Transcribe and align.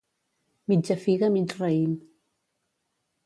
Mitja 0.67 0.95
figa 1.03 1.27
mig 1.33 1.51
raïm. 1.59 1.93